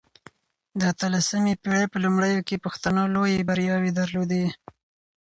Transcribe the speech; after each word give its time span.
د 0.79 0.81
اته 0.91 1.07
لسمې 1.15 1.53
پېړۍ 1.61 1.85
په 1.91 1.97
لومړيو 2.03 2.45
کې 2.47 2.63
پښتنو 2.65 3.03
لويې 3.15 3.45
برياوې 3.49 3.91
درلودې. 3.99 4.45